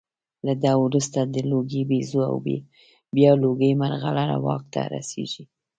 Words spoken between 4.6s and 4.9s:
ته